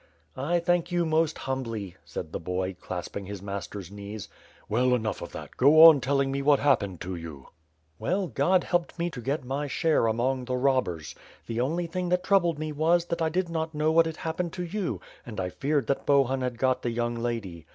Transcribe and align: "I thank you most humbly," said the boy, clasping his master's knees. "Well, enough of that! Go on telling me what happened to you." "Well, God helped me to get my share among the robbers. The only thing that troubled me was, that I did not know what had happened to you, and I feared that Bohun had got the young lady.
"I 0.35 0.57
thank 0.59 0.91
you 0.91 1.05
most 1.05 1.37
humbly," 1.37 1.95
said 2.03 2.31
the 2.31 2.39
boy, 2.39 2.73
clasping 2.81 3.27
his 3.27 3.39
master's 3.39 3.91
knees. 3.91 4.29
"Well, 4.67 4.95
enough 4.95 5.21
of 5.21 5.31
that! 5.33 5.55
Go 5.57 5.83
on 5.83 6.01
telling 6.01 6.31
me 6.31 6.41
what 6.41 6.57
happened 6.57 6.99
to 7.01 7.15
you." 7.15 7.49
"Well, 7.99 8.25
God 8.25 8.63
helped 8.63 8.97
me 8.97 9.11
to 9.11 9.21
get 9.21 9.45
my 9.45 9.67
share 9.67 10.07
among 10.07 10.45
the 10.45 10.57
robbers. 10.57 11.13
The 11.45 11.61
only 11.61 11.85
thing 11.85 12.09
that 12.09 12.23
troubled 12.23 12.57
me 12.57 12.71
was, 12.71 13.05
that 13.05 13.21
I 13.21 13.29
did 13.29 13.47
not 13.47 13.75
know 13.75 13.91
what 13.91 14.07
had 14.07 14.17
happened 14.17 14.53
to 14.53 14.63
you, 14.63 14.99
and 15.23 15.39
I 15.39 15.49
feared 15.49 15.85
that 15.85 16.07
Bohun 16.07 16.41
had 16.41 16.57
got 16.57 16.81
the 16.81 16.89
young 16.89 17.13
lady. 17.13 17.67